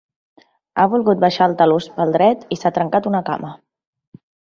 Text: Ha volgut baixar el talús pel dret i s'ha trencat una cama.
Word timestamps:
Ha 0.77 0.85
volgut 0.93 1.19
baixar 1.23 1.47
el 1.49 1.53
talús 1.59 1.87
pel 1.97 2.13
dret 2.15 2.47
i 2.55 2.59
s'ha 2.61 2.73
trencat 2.79 3.11
una 3.11 3.21
cama. 3.29 3.53